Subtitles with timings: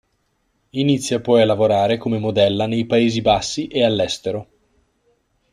[0.71, 4.47] Inizia poi a lavorare come modella nei Paesi Bassi e all'estero.